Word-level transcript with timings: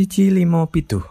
Cici 0.00 0.32
limo 0.32 0.64
pitu. 0.72 1.04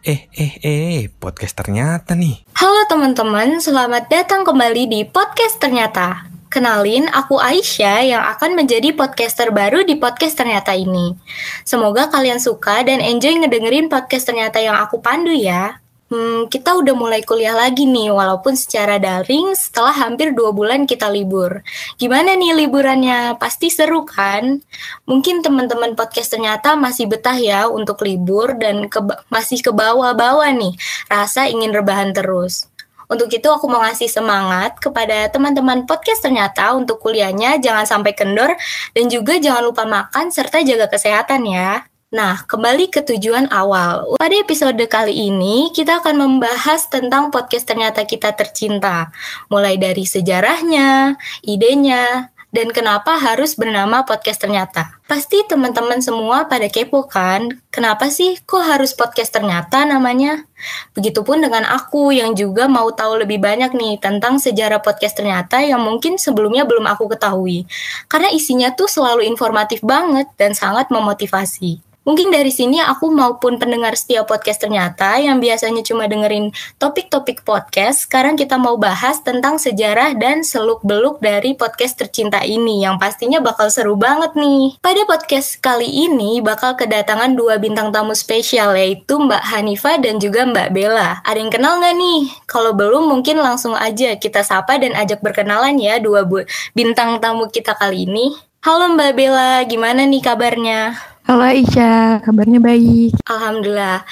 Eh, 0.00 0.24
eh, 0.32 0.56
eh, 0.64 1.12
podcast 1.12 1.52
ternyata 1.52 2.16
nih. 2.16 2.48
Halo 2.56 2.88
teman-teman, 2.88 3.60
selamat 3.60 4.08
datang 4.08 4.48
kembali 4.48 4.88
di 4.88 5.04
podcast 5.04 5.60
ternyata. 5.60 6.32
Kenalin, 6.48 7.12
aku 7.12 7.36
Aisyah 7.36 8.00
yang 8.00 8.24
akan 8.24 8.56
menjadi 8.56 8.96
podcaster 8.96 9.52
baru 9.52 9.84
di 9.84 10.00
podcast 10.00 10.40
ternyata 10.40 10.72
ini. 10.72 11.12
Semoga 11.68 12.08
kalian 12.08 12.40
suka 12.40 12.80
dan 12.80 13.04
enjoy 13.04 13.36
ngedengerin 13.36 13.92
podcast 13.92 14.24
ternyata 14.24 14.64
yang 14.64 14.80
aku 14.80 15.04
pandu 15.04 15.36
ya. 15.36 15.81
Hmm, 16.12 16.44
kita 16.52 16.76
udah 16.76 16.92
mulai 16.92 17.24
kuliah 17.24 17.56
lagi 17.56 17.88
nih, 17.88 18.12
walaupun 18.12 18.52
secara 18.52 19.00
daring 19.00 19.56
setelah 19.56 19.96
hampir 19.96 20.36
dua 20.36 20.52
bulan 20.52 20.84
kita 20.84 21.08
libur. 21.08 21.64
Gimana 21.96 22.36
nih 22.36 22.52
liburannya? 22.52 23.40
Pasti 23.40 23.72
seru 23.72 24.04
kan? 24.04 24.60
Mungkin 25.08 25.40
teman-teman 25.40 25.96
podcast 25.96 26.36
ternyata 26.36 26.76
masih 26.76 27.08
betah 27.08 27.32
ya 27.40 27.64
untuk 27.64 28.04
libur 28.04 28.60
dan 28.60 28.92
ke 28.92 29.00
masih 29.32 29.64
ke 29.64 29.72
bawah-bawah 29.72 30.52
nih, 30.52 30.76
rasa 31.08 31.48
ingin 31.48 31.72
rebahan 31.72 32.12
terus. 32.12 32.68
Untuk 33.08 33.32
itu 33.32 33.48
aku 33.48 33.64
mau 33.72 33.80
ngasih 33.80 34.12
semangat 34.12 34.76
kepada 34.84 35.32
teman-teman 35.32 35.88
podcast 35.88 36.20
ternyata 36.20 36.76
untuk 36.76 37.00
kuliahnya 37.00 37.56
jangan 37.56 37.88
sampai 37.88 38.12
kendor 38.12 38.52
dan 38.92 39.04
juga 39.08 39.40
jangan 39.40 39.64
lupa 39.64 39.88
makan 39.88 40.28
serta 40.28 40.60
jaga 40.60 40.92
kesehatan 40.92 41.48
ya. 41.48 41.88
Nah, 42.12 42.44
kembali 42.44 42.92
ke 42.92 43.00
tujuan 43.08 43.48
awal. 43.48 44.20
Pada 44.20 44.36
episode 44.36 44.76
kali 44.84 45.32
ini, 45.32 45.72
kita 45.72 46.04
akan 46.04 46.20
membahas 46.20 46.84
tentang 46.92 47.32
podcast 47.32 47.64
Ternyata 47.64 48.04
Kita 48.04 48.36
Tercinta. 48.36 49.08
Mulai 49.48 49.80
dari 49.80 50.04
sejarahnya, 50.04 51.16
idenya, 51.40 52.28
dan 52.52 52.68
kenapa 52.68 53.16
harus 53.16 53.56
bernama 53.56 54.04
podcast 54.04 54.44
ternyata. 54.44 55.00
Pasti 55.08 55.40
teman-teman 55.48 56.04
semua 56.04 56.44
pada 56.52 56.68
kepo 56.68 57.08
kan, 57.08 57.48
kenapa 57.72 58.12
sih 58.12 58.36
kok 58.44 58.60
harus 58.60 58.92
podcast 58.92 59.32
ternyata 59.32 59.88
namanya? 59.88 60.44
Begitupun 60.92 61.40
dengan 61.40 61.64
aku 61.64 62.12
yang 62.12 62.36
juga 62.36 62.68
mau 62.68 62.92
tahu 62.92 63.24
lebih 63.24 63.40
banyak 63.40 63.72
nih 63.72 63.96
tentang 64.04 64.36
sejarah 64.36 64.84
podcast 64.84 65.16
ternyata 65.16 65.64
yang 65.64 65.80
mungkin 65.80 66.20
sebelumnya 66.20 66.68
belum 66.68 66.84
aku 66.92 67.08
ketahui. 67.16 67.64
Karena 68.04 68.28
isinya 68.28 68.68
tuh 68.76 68.84
selalu 68.84 69.24
informatif 69.24 69.80
banget 69.80 70.28
dan 70.36 70.52
sangat 70.52 70.92
memotivasi. 70.92 71.91
Mungkin 72.02 72.34
dari 72.34 72.50
sini 72.50 72.82
aku 72.82 73.14
maupun 73.14 73.62
pendengar 73.62 73.94
setiap 73.94 74.26
podcast 74.26 74.58
ternyata 74.58 75.22
yang 75.22 75.38
biasanya 75.38 75.86
cuma 75.86 76.10
dengerin 76.10 76.50
topik-topik 76.82 77.46
podcast, 77.46 78.10
sekarang 78.10 78.34
kita 78.34 78.58
mau 78.58 78.74
bahas 78.74 79.22
tentang 79.22 79.54
sejarah 79.54 80.18
dan 80.18 80.42
seluk-beluk 80.42 81.22
dari 81.22 81.54
podcast 81.54 82.02
tercinta 82.02 82.42
ini 82.42 82.82
yang 82.82 82.98
pastinya 82.98 83.38
bakal 83.38 83.70
seru 83.70 83.94
banget 83.94 84.34
nih. 84.34 84.82
Pada 84.82 85.06
podcast 85.06 85.62
kali 85.62 85.86
ini 85.86 86.42
bakal 86.42 86.74
kedatangan 86.74 87.38
dua 87.38 87.62
bintang 87.62 87.94
tamu 87.94 88.18
spesial 88.18 88.74
yaitu 88.74 89.22
Mbak 89.22 89.54
Hanifa 89.54 89.94
dan 90.02 90.18
juga 90.18 90.42
Mbak 90.42 90.74
Bella. 90.74 91.22
Ada 91.22 91.38
yang 91.38 91.54
kenal 91.54 91.78
nggak 91.78 91.94
nih? 92.02 92.20
Kalau 92.50 92.74
belum 92.74 93.14
mungkin 93.14 93.38
langsung 93.38 93.78
aja 93.78 94.18
kita 94.18 94.42
sapa 94.42 94.74
dan 94.82 94.98
ajak 94.98 95.22
berkenalan 95.22 95.78
ya 95.78 96.02
dua 96.02 96.26
bu 96.26 96.42
bintang 96.74 97.22
tamu 97.22 97.46
kita 97.46 97.78
kali 97.78 98.10
ini. 98.10 98.34
Halo 98.66 98.90
Mbak 98.90 99.12
Bella, 99.14 99.62
gimana 99.70 100.02
nih 100.02 100.22
kabarnya? 100.22 101.11
Halo 101.22 101.46
Aisyah, 101.46 102.18
kabarnya 102.26 102.58
baik. 102.58 103.14
Alhamdulillah. 103.30 104.02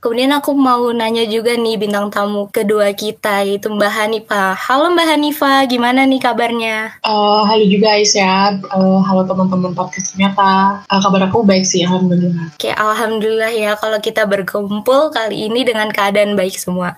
Kemudian 0.00 0.32
aku 0.32 0.56
mau 0.56 0.88
nanya 0.96 1.28
juga 1.28 1.52
nih 1.54 1.76
bintang 1.76 2.08
tamu 2.08 2.48
kedua 2.48 2.90
kita 2.96 3.44
yaitu 3.44 3.68
Mbak 3.68 3.92
Hanifa. 3.92 4.56
Halo 4.56 4.88
Mbak 4.96 5.06
Hanifa, 5.12 5.62
gimana 5.68 6.08
nih 6.08 6.16
kabarnya? 6.16 6.96
Uh, 7.04 7.44
halo 7.44 7.68
juga 7.68 7.94
Aisyah, 7.94 8.64
uh, 8.72 8.98
halo 9.04 9.28
teman-teman 9.28 9.76
podcast 9.76 10.16
ternyata. 10.16 10.80
Uh, 10.88 10.98
kabar 11.04 11.28
aku 11.28 11.44
baik 11.44 11.68
sih, 11.68 11.84
Alhamdulillah. 11.84 12.48
Oke, 12.48 12.72
Alhamdulillah 12.72 13.52
ya 13.52 13.76
kalau 13.76 14.00
kita 14.00 14.24
berkumpul 14.24 15.12
kali 15.12 15.52
ini 15.52 15.68
dengan 15.68 15.92
keadaan 15.92 16.32
baik 16.32 16.56
semua. 16.56 16.96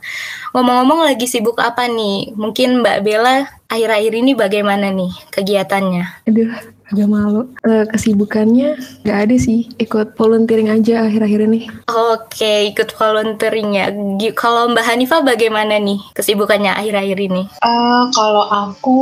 Ngomong-ngomong 0.55 1.03
lagi 1.03 1.27
sibuk 1.27 1.59
apa 1.59 1.91
nih? 1.91 2.39
Mungkin 2.39 2.87
Mbak 2.87 2.99
Bella 3.03 3.51
akhir-akhir 3.67 4.13
ini 4.15 4.33
bagaimana 4.39 4.95
nih 4.95 5.11
kegiatannya? 5.35 6.23
Aduh, 6.31 6.55
agak 6.93 7.09
malu. 7.09 7.49
Uh, 7.65 7.89
kesibukannya 7.89 8.77
nggak 9.03 9.19
ada 9.29 9.37
sih, 9.41 9.67
ikut 9.81 10.15
volunteering 10.15 10.69
aja 10.69 11.09
akhir-akhir 11.09 11.41
ini. 11.49 11.61
Oke, 11.89 12.69
ikut 12.69 12.93
volunteering 12.95 13.69
ya. 13.73 13.89
Kalau 14.37 14.69
Mbak 14.71 14.85
Hanifa 14.85 15.25
bagaimana 15.25 15.81
nih 15.81 15.99
kesibukannya 16.13 16.77
akhir-akhir 16.77 17.19
ini? 17.19 17.43
Uh, 17.65 18.13
kalau 18.13 18.45
aku 18.53 18.97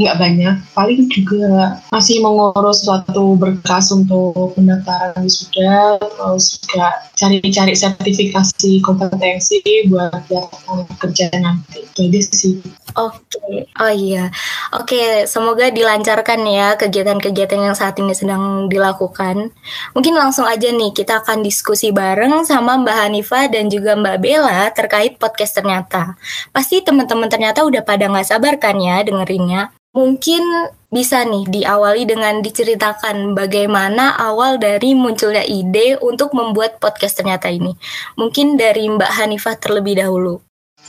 nggak 0.00 0.16
banyak, 0.16 0.56
paling 0.72 1.04
juga 1.12 1.78
masih 1.92 2.24
mengurus 2.24 2.88
suatu 2.88 3.36
berkas 3.36 3.92
untuk 3.92 4.56
pendaftaran 4.56 5.20
wisuda, 5.20 6.00
terus 6.00 6.58
juga 6.64 6.88
cari-cari 7.14 7.74
sertifikasi 7.76 8.80
kompetensi 8.80 9.60
buat 9.92 10.16
daftar 10.32 10.88
kerja 10.98 11.28
nanti. 11.38 11.84
Jadi 11.92 12.18
sih. 12.24 12.56
Oke, 12.94 13.66
oh 13.74 13.90
iya. 13.90 14.30
Oke, 14.70 15.26
semoga 15.26 15.66
dilancarkan 15.66 16.46
ya 16.46 16.78
kegiatan-kegiatan 16.78 17.58
yang 17.58 17.74
saat 17.74 17.98
ini 17.98 18.14
sedang 18.14 18.70
dilakukan. 18.70 19.50
Mungkin 19.98 20.14
langsung 20.14 20.46
aja 20.46 20.70
nih 20.70 20.94
kita 20.94 21.26
akan 21.26 21.42
diskusi 21.42 21.90
bareng 21.90 22.46
sama 22.46 22.78
Mbak 22.78 22.94
Hanifa 22.94 23.50
dan 23.50 23.66
juga 23.66 23.98
Mbak 23.98 24.18
Bella 24.22 24.70
terkait 24.70 25.18
podcast 25.18 25.58
ternyata. 25.58 26.14
Pasti 26.54 26.86
teman-teman 26.86 27.26
ternyata 27.26 27.66
udah 27.66 27.82
pada 27.82 28.06
nggak 28.06 28.30
sabar 28.30 28.62
kan 28.62 28.78
ya 28.78 29.02
dengerinnya. 29.02 29.74
Mungkin 29.90 30.70
bisa 30.94 31.26
nih 31.26 31.50
diawali 31.50 32.06
dengan 32.06 32.38
diceritakan 32.46 33.34
bagaimana 33.34 34.14
awal 34.14 34.62
dari 34.62 34.94
munculnya 34.94 35.42
ide 35.42 35.98
untuk 35.98 36.30
membuat 36.30 36.78
podcast 36.78 37.18
ternyata 37.18 37.50
ini. 37.50 37.74
Mungkin 38.14 38.54
dari 38.54 38.86
Mbak 38.86 39.12
Hanifah 39.18 39.58
terlebih 39.58 39.98
dahulu. 39.98 40.38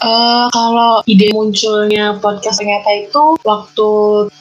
Uh, 0.03 0.51
kalau 0.51 0.99
ide 1.07 1.31
munculnya 1.31 2.19
podcast 2.19 2.59
ternyata 2.59 3.07
itu 3.07 3.39
waktu 3.47 3.89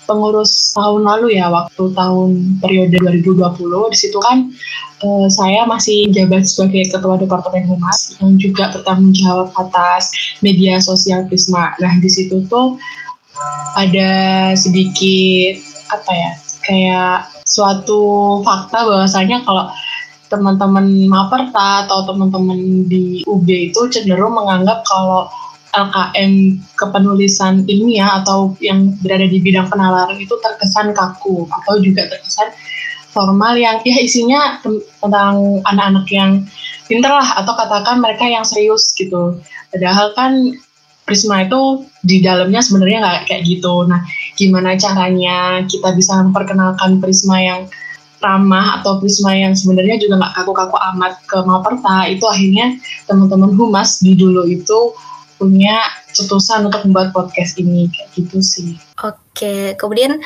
pengurus 0.02 0.74
tahun 0.74 1.06
lalu 1.06 1.38
ya, 1.38 1.46
waktu 1.46 1.94
tahun 1.94 2.58
periode 2.58 2.98
2020 2.98 3.94
di 3.94 3.98
situ 3.98 4.18
kan 4.18 4.50
uh, 5.06 5.30
saya 5.30 5.62
masih 5.62 6.10
jabat 6.10 6.42
sebagai 6.50 6.90
ketua 6.90 7.22
departemen 7.22 7.70
humas 7.70 8.18
yang 8.18 8.34
juga 8.34 8.74
bertanggung 8.74 9.14
jawab 9.14 9.54
atas 9.54 10.10
media 10.42 10.82
sosial 10.82 11.22
Prisma. 11.30 11.78
Nah 11.78 12.02
di 12.02 12.10
situ 12.10 12.42
tuh 12.50 12.74
ada 13.78 14.52
sedikit 14.58 15.62
apa 15.90 16.12
ya 16.12 16.32
kayak 16.64 17.16
suatu 17.44 18.40
fakta 18.42 18.88
bahwasanya 18.88 19.44
kalau 19.44 19.68
teman-teman 20.34 21.06
Maperta 21.06 21.86
atau 21.86 22.02
teman-teman 22.10 22.90
di 22.90 23.22
UB 23.22 23.46
itu 23.46 23.86
cenderung 23.94 24.34
menganggap 24.34 24.82
kalau 24.82 25.30
LKM 25.74 26.62
kepenulisan 26.78 27.66
ilmiah 27.66 28.22
atau 28.22 28.54
yang 28.62 28.94
berada 29.02 29.26
di 29.26 29.38
bidang 29.42 29.66
penalaran 29.70 30.18
itu 30.18 30.34
terkesan 30.38 30.94
kaku 30.94 31.46
atau 31.50 31.78
juga 31.82 32.06
terkesan 32.06 32.50
formal 33.14 33.54
yang 33.54 33.78
ya 33.86 33.98
isinya 34.02 34.58
tentang 34.62 35.62
anak-anak 35.66 36.06
yang 36.10 36.42
pinter 36.90 37.10
lah 37.10 37.38
atau 37.38 37.54
katakan 37.54 38.02
mereka 38.02 38.26
yang 38.26 38.42
serius 38.42 38.90
gitu. 38.94 39.38
Padahal 39.70 40.10
kan 40.18 40.54
Prisma 41.04 41.44
itu 41.44 41.84
di 42.00 42.24
dalamnya 42.24 42.64
sebenarnya 42.64 42.98
nggak 43.04 43.20
kayak 43.28 43.42
gitu. 43.44 43.84
Nah, 43.84 44.00
gimana 44.40 44.72
caranya 44.80 45.60
kita 45.68 45.92
bisa 45.92 46.16
memperkenalkan 46.24 46.96
Prisma 46.98 47.36
yang 47.44 47.68
ramah 48.24 48.80
atau 48.80 48.96
Prisma 48.96 49.36
yang 49.36 49.52
sebenarnya 49.52 50.00
juga 50.00 50.24
nggak 50.24 50.32
kaku-kaku 50.40 50.76
amat 50.96 51.20
ke 51.28 51.38
Maperta 51.44 52.08
itu 52.08 52.24
akhirnya 52.24 52.80
teman-teman 53.04 53.52
humas 53.52 54.00
di 54.00 54.16
dulu 54.16 54.48
itu 54.48 54.96
punya 55.36 55.76
cetusan 56.16 56.72
untuk 56.72 56.80
membuat 56.88 57.12
podcast 57.12 57.60
ini 57.60 57.92
kayak 57.92 58.08
gitu 58.16 58.38
sih. 58.40 58.80
Oke, 59.02 59.76
kemudian 59.76 60.22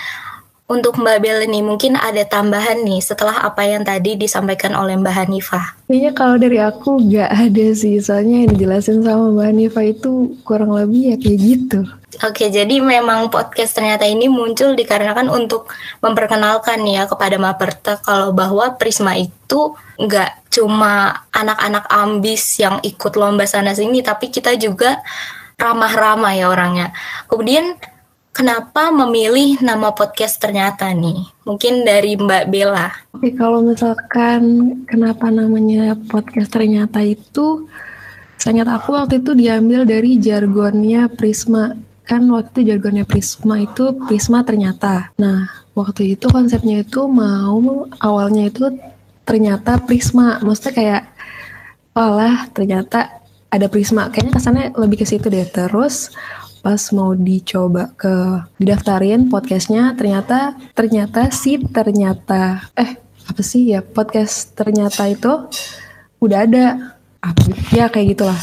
untuk 0.69 1.01
Mbak 1.01 1.19
Bel 1.25 1.49
ini 1.49 1.65
mungkin 1.65 1.97
ada 1.97 2.21
tambahan 2.29 2.85
nih 2.85 3.01
setelah 3.01 3.41
apa 3.41 3.65
yang 3.65 3.89
tadi 3.89 4.21
disampaikan 4.21 4.77
oleh 4.77 5.01
Mbak 5.01 5.15
Hanifah. 5.17 5.65
Kayaknya 5.89 6.13
kalau 6.13 6.37
dari 6.37 6.61
aku 6.61 7.01
nggak 7.09 7.31
ada 7.33 7.67
sih, 7.73 7.97
soalnya 8.05 8.45
yang 8.45 8.53
dijelasin 8.53 9.01
sama 9.01 9.33
Mbak 9.33 9.47
Hanifah 9.49 9.85
itu 9.89 10.37
kurang 10.45 10.77
lebih 10.77 11.17
ya 11.17 11.17
kayak 11.17 11.39
gitu. 11.41 11.81
Oke, 12.21 12.53
jadi 12.53 12.85
memang 12.85 13.33
podcast 13.33 13.81
ternyata 13.81 14.05
ini 14.05 14.29
muncul 14.29 14.77
dikarenakan 14.77 15.33
untuk 15.33 15.73
memperkenalkan 16.05 16.85
ya 16.85 17.09
kepada 17.09 17.41
Maperta 17.41 17.97
kalau 18.05 18.37
bahwa 18.37 18.77
Prisma 18.77 19.17
itu 19.17 19.73
nggak 19.97 20.53
cuma 20.53 21.25
anak-anak 21.33 21.89
ambis 21.89 22.61
yang 22.61 22.77
ikut 22.85 23.17
lomba 23.17 23.49
sana 23.49 23.73
sini, 23.73 24.05
tapi 24.05 24.29
kita 24.29 24.53
juga 24.61 25.01
ramah-ramah 25.57 26.33
ya 26.37 26.53
orangnya. 26.53 26.93
Kemudian 27.25 27.73
kenapa 28.39 28.95
memilih 28.95 29.59
nama 29.59 29.91
podcast 29.91 30.39
ternyata 30.39 30.95
nih? 30.95 31.27
Mungkin 31.43 31.83
dari 31.83 32.15
Mbak 32.15 32.45
Bella. 32.47 32.95
Oke, 33.11 33.35
kalau 33.35 33.67
misalkan 33.67 34.43
kenapa 34.87 35.27
namanya 35.35 35.99
podcast 36.07 36.55
ternyata 36.55 37.03
itu, 37.03 37.67
sangat 38.39 38.71
aku 38.71 38.95
waktu 38.95 39.19
itu 39.19 39.35
diambil 39.35 39.83
dari 39.83 40.23
jargonnya 40.23 41.11
Prisma 41.11 41.75
kan 42.09 42.25
waktu 42.33 42.65
itu 42.65 42.73
jargonnya 42.73 43.05
Prisma 43.05 43.61
itu 43.61 43.93
Prisma 44.09 44.41
ternyata. 44.41 45.13
Nah, 45.21 45.45
waktu 45.77 46.17
itu 46.17 46.25
konsepnya 46.33 46.81
itu 46.81 47.05
mau 47.05 47.85
awalnya 48.01 48.49
itu 48.49 48.73
ternyata 49.29 49.77
Prisma. 49.83 50.41
Maksudnya 50.41 50.73
kayak 50.73 51.03
lah 51.99 52.49
ternyata 52.57 53.21
ada 53.53 53.67
Prisma. 53.69 54.09
Kayaknya 54.09 54.33
kesannya 54.33 54.67
lebih 54.81 55.05
ke 55.05 55.07
situ 55.11 55.29
deh. 55.29 55.45
Terus 55.53 56.17
pas 56.63 56.83
mau 56.95 57.15
dicoba 57.15 57.95
ke 57.95 58.15
didaftarin 58.59 59.31
podcastnya 59.31 59.95
ternyata 59.95 60.59
ternyata 60.75 61.31
sih 61.31 61.63
ternyata 61.71 62.67
eh 62.75 62.99
apa 63.29 63.43
sih 63.45 63.71
ya 63.71 63.85
podcast 63.85 64.57
ternyata 64.57 65.05
itu 65.05 65.49
udah 66.19 66.39
ada. 66.45 66.65
Apa? 67.19 67.43
Ya 67.75 67.91
kayak 67.91 68.19
gitulah. 68.19 68.41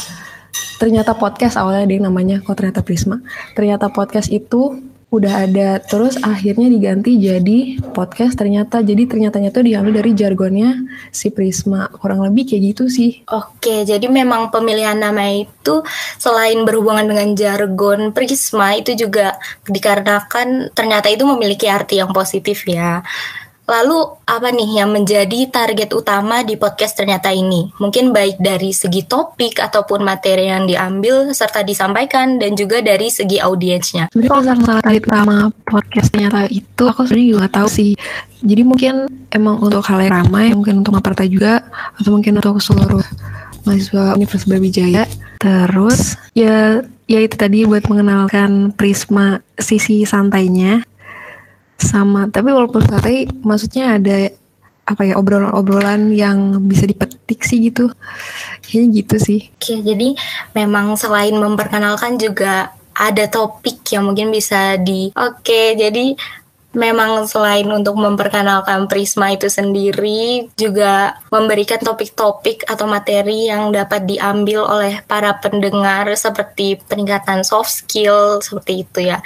Ternyata 0.76 1.16
podcast 1.16 1.56
awalnya 1.56 1.88
dia 1.88 2.00
namanya 2.00 2.44
kok 2.44 2.56
ternyata 2.56 2.84
Prisma. 2.84 3.24
Ternyata 3.56 3.88
podcast 3.88 4.28
itu 4.28 4.76
udah 5.06 5.46
ada. 5.46 5.78
Terus 5.78 6.18
akhirnya 6.18 6.66
diganti 6.66 7.16
jadi 7.16 7.78
podcast 7.94 8.34
ternyata. 8.36 8.82
Jadi 8.82 9.06
ternyatanya 9.06 9.54
tuh 9.54 9.64
diambil 9.64 10.02
dari 10.02 10.12
jargonnya 10.12 10.82
si 11.14 11.30
Prisma. 11.30 11.86
Kurang 11.94 12.26
lebih 12.26 12.50
kayak 12.50 12.62
gitu 12.74 12.84
sih. 12.90 13.22
Oke, 13.30 13.86
jadi 13.86 14.06
memang 14.10 14.50
pemilihan 14.50 14.98
nama 14.98 15.30
itu 15.30 15.82
selain 16.18 16.66
berhubungan 16.66 17.06
dengan 17.06 17.28
jargon 17.38 18.10
Prisma 18.10 18.74
itu 18.76 18.98
juga 18.98 19.38
dikarenakan 19.70 20.74
ternyata 20.74 21.06
itu 21.06 21.22
memiliki 21.22 21.70
arti 21.70 22.02
yang 22.02 22.10
positif 22.10 22.66
ya. 22.66 23.06
Lalu 23.66 23.98
apa 24.30 24.54
nih 24.54 24.78
yang 24.78 24.94
menjadi 24.94 25.50
target 25.50 25.90
utama 25.90 26.46
di 26.46 26.54
podcast 26.54 26.94
ternyata 26.94 27.34
ini? 27.34 27.66
Mungkin 27.82 28.14
baik 28.14 28.38
dari 28.38 28.70
segi 28.70 29.02
topik 29.02 29.58
ataupun 29.58 30.06
materi 30.06 30.46
yang 30.46 30.70
diambil 30.70 31.34
serta 31.34 31.66
disampaikan 31.66 32.38
dan 32.38 32.54
juga 32.54 32.78
dari 32.78 33.10
segi 33.10 33.42
audiensnya. 33.42 34.06
sebenarnya 34.14 34.30
kalau 34.30 34.44
sama 34.46 34.78
target 34.86 35.02
utama 35.10 35.36
podcast 35.66 36.08
ternyata 36.14 36.40
itu 36.46 36.82
aku 36.86 37.00
sebenarnya 37.10 37.28
juga 37.34 37.46
tahu 37.50 37.68
sih 37.68 37.90
jadi 38.46 38.62
mungkin 38.62 38.94
emang 39.34 39.58
untuk 39.58 39.82
hal 39.86 39.98
yang 40.04 40.22
ramai 40.22 40.54
mungkin 40.54 40.80
untuk 40.80 40.94
Maparta 40.94 41.26
juga 41.26 41.66
atau 41.98 42.14
mungkin 42.14 42.38
untuk 42.38 42.62
seluruh 42.62 43.02
mahasiswa 43.66 44.14
Universitas 44.14 44.46
Brawijaya 44.46 45.04
terus 45.42 46.14
ya 46.38 46.80
ya 47.10 47.18
itu 47.22 47.34
tadi 47.34 47.66
buat 47.66 47.86
mengenalkan 47.90 48.70
prisma 48.74 49.42
sisi 49.58 50.06
santainya 50.06 50.86
sama 51.76 52.28
tapi 52.32 52.52
walaupun 52.52 52.82
santai 52.84 53.28
maksudnya 53.44 54.00
ada 54.00 54.32
apa 54.86 55.02
ya 55.02 55.18
obrolan-obrolan 55.18 56.14
yang 56.14 56.62
bisa 56.62 56.86
dipetik 56.86 57.42
sih 57.42 57.68
gitu 57.68 57.90
kayaknya 58.62 58.86
gitu 59.02 59.16
sih 59.18 59.40
Oke, 59.58 59.82
jadi 59.82 60.14
memang 60.54 60.94
selain 60.94 61.34
memperkenalkan 61.34 62.22
juga 62.22 62.70
ada 62.96 63.26
topik 63.26 63.82
yang 63.92 64.08
mungkin 64.08 64.30
bisa 64.30 64.78
di 64.80 65.10
Oke, 65.12 65.74
jadi 65.74 66.14
memang 66.76 67.24
selain 67.24 67.64
untuk 67.72 67.96
memperkenalkan 67.96 68.84
Prisma 68.86 69.32
itu 69.32 69.48
sendiri 69.48 70.52
juga 70.60 71.16
memberikan 71.32 71.80
topik-topik 71.80 72.68
atau 72.68 72.84
materi 72.84 73.48
yang 73.48 73.72
dapat 73.72 74.04
diambil 74.04 74.68
oleh 74.68 75.00
para 75.08 75.40
pendengar 75.40 76.12
seperti 76.14 76.76
peningkatan 76.84 77.42
soft 77.42 77.72
skill 77.72 78.44
seperti 78.44 78.84
itu 78.84 79.08
ya. 79.08 79.18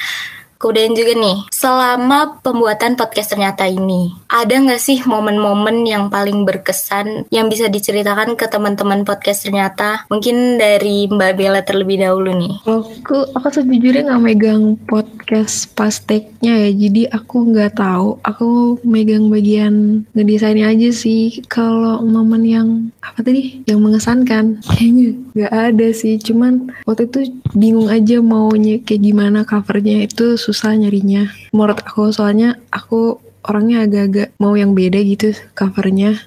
Kemudian 0.60 0.92
juga 0.92 1.16
nih, 1.16 1.48
selama 1.48 2.36
pembuatan 2.44 2.92
podcast 2.92 3.32
ternyata 3.32 3.64
ini, 3.64 4.12
ada 4.28 4.52
nggak 4.52 4.76
sih 4.76 5.00
momen-momen 5.08 5.88
yang 5.88 6.12
paling 6.12 6.44
berkesan 6.44 7.24
yang 7.32 7.48
bisa 7.48 7.72
diceritakan 7.72 8.36
ke 8.36 8.44
teman-teman 8.44 9.08
podcast 9.08 9.48
ternyata? 9.48 10.04
Mungkin 10.12 10.60
dari 10.60 11.08
Mbak 11.08 11.32
Bella 11.32 11.64
terlebih 11.64 12.04
dahulu 12.04 12.36
nih. 12.36 12.60
Aku 12.68 13.32
aku 13.32 13.48
sejujurnya 13.48 14.12
nggak 14.12 14.20
megang 14.20 14.76
podcast 14.84 15.72
pas 15.72 15.96
take-nya 15.96 16.68
ya, 16.68 16.70
jadi 16.76 17.08
aku 17.08 17.56
nggak 17.56 17.80
tahu. 17.80 18.20
Aku 18.20 18.76
megang 18.84 19.32
bagian 19.32 20.04
ngedesainnya 20.12 20.76
aja 20.76 20.92
sih. 20.92 21.40
Kalau 21.48 22.04
momen 22.04 22.44
yang 22.44 22.68
apa 23.00 23.24
tadi, 23.24 23.64
yang 23.64 23.80
mengesankan, 23.80 24.60
kayaknya 24.76 25.16
nggak 25.32 25.54
ada 25.72 25.88
sih. 25.96 26.20
Cuman 26.20 26.68
waktu 26.84 27.08
itu 27.08 27.20
bingung 27.56 27.88
aja 27.88 28.20
maunya 28.20 28.76
kayak 28.84 29.08
gimana 29.08 29.48
covernya 29.48 30.04
itu 30.04 30.36
susah 30.50 30.74
nyarinya. 30.74 31.30
Menurut 31.54 31.78
aku 31.86 32.10
soalnya 32.10 32.58
aku 32.74 33.22
orangnya 33.46 33.86
agak-agak 33.86 34.34
mau 34.42 34.58
yang 34.58 34.74
beda 34.74 34.98
gitu 35.00 35.30
covernya. 35.54 36.18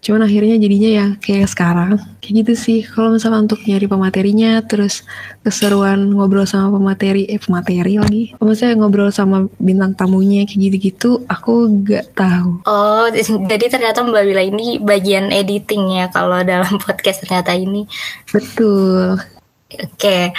Cuman 0.00 0.24
akhirnya 0.24 0.56
jadinya 0.56 0.90
ya 0.90 1.06
kayak 1.20 1.48
sekarang. 1.52 2.00
Kayak 2.24 2.34
gitu 2.44 2.52
sih. 2.56 2.78
Kalau 2.88 3.12
misalnya 3.12 3.44
untuk 3.44 3.60
nyari 3.68 3.84
pematerinya, 3.84 4.64
terus 4.64 5.04
keseruan 5.44 6.16
ngobrol 6.16 6.48
sama 6.48 6.72
pemateri, 6.72 7.28
eh 7.28 7.36
pemateri 7.36 8.00
lagi. 8.00 8.32
Maksudnya 8.40 8.80
ngobrol 8.80 9.12
sama 9.12 9.44
bintang 9.60 9.92
tamunya 9.92 10.48
kayak 10.48 10.60
gitu-gitu, 10.72 11.10
aku 11.28 11.84
gak 11.84 12.16
tahu. 12.16 12.64
Oh, 12.64 13.12
jadi 13.12 13.68
ternyata 13.68 14.00
Mbak 14.00 14.24
Bella 14.24 14.44
ini 14.44 14.80
bagian 14.80 15.28
editing 15.28 16.00
ya 16.00 16.08
kalau 16.08 16.40
dalam 16.40 16.80
podcast 16.84 17.20
ternyata 17.28 17.52
ini. 17.52 17.84
Betul. 18.32 19.20
Oke. 19.68 20.32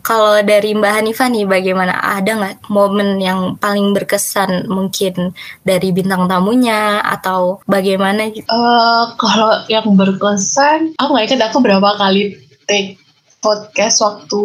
Kalau 0.00 0.40
dari 0.40 0.72
Mbak 0.72 0.92
Hanifah 0.96 1.28
nih 1.28 1.44
bagaimana? 1.44 1.94
Ada 2.00 2.30
nggak 2.36 2.56
momen 2.72 3.20
yang 3.20 3.56
paling 3.60 3.92
berkesan 3.92 4.66
mungkin 4.66 5.36
dari 5.60 5.92
bintang 5.92 6.24
tamunya 6.26 7.04
atau 7.04 7.60
bagaimana? 7.68 8.32
Eh, 8.32 9.04
kalau 9.20 9.52
yang 9.68 9.86
berkesan, 9.94 10.96
aku 10.96 11.10
nggak 11.12 11.26
ingat 11.28 11.42
aku 11.52 11.58
berapa 11.60 12.00
kali 12.00 12.36
take 12.64 12.96
podcast 13.40 14.04
waktu 14.04 14.44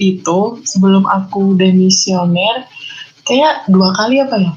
itu 0.00 0.60
sebelum 0.64 1.04
aku 1.08 1.56
demisioner. 1.56 2.68
Kayak 3.26 3.66
dua 3.66 3.90
kali 3.96 4.22
apa 4.22 4.36
ya? 4.38 4.52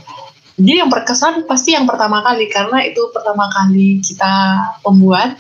Jadi 0.60 0.76
yang 0.84 0.92
berkesan 0.92 1.48
pasti 1.48 1.72
yang 1.72 1.88
pertama 1.88 2.20
kali 2.20 2.52
karena 2.52 2.84
itu 2.84 3.00
pertama 3.16 3.48
kali 3.48 4.04
kita 4.04 4.60
pembuat 4.84 5.40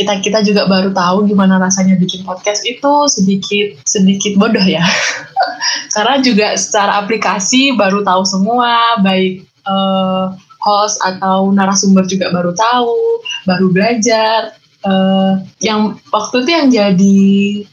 kita 0.00 0.24
kita 0.24 0.40
juga 0.40 0.64
baru 0.64 0.96
tahu 0.96 1.28
gimana 1.28 1.60
rasanya 1.60 2.00
bikin 2.00 2.24
podcast 2.24 2.64
itu 2.64 2.92
sedikit 3.12 3.76
sedikit 3.84 4.40
bodoh 4.40 4.64
ya. 4.64 4.80
Karena 5.94 6.16
juga 6.24 6.56
secara 6.56 7.04
aplikasi 7.04 7.76
baru 7.76 8.00
tahu 8.00 8.24
semua 8.24 8.96
baik 9.04 9.44
eh, 9.44 10.26
host 10.60 11.00
atau 11.04 11.52
narasumber 11.52 12.04
juga 12.08 12.32
baru 12.32 12.52
tahu 12.56 12.96
baru 13.48 13.66
belajar 13.72 14.56
Eh, 14.80 15.32
yang 15.60 16.00
waktu 16.08 16.40
itu 16.40 16.50
yang 16.56 16.68
jadi 16.72 17.18